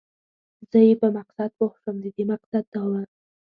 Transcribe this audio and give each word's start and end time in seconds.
زه 0.69 0.77
یې 0.87 0.93
په 1.01 1.07
مقصد 1.17 1.49
پوه 1.57 1.73
شوم، 1.81 1.95
د 2.03 2.07
دې 2.15 2.23
مقصد 2.33 2.63
دا 2.73 2.83
و. 2.89 2.91